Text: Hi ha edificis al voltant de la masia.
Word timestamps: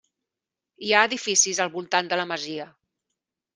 Hi 0.87 0.93
ha 0.93 1.03
edificis 1.09 1.61
al 1.67 1.71
voltant 1.77 2.11
de 2.15 2.21
la 2.23 2.27
masia. 2.35 2.69